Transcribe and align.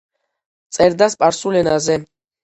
წერდა 0.77 1.09
სპარსულ 1.13 1.59
ენაზე. 1.59 1.99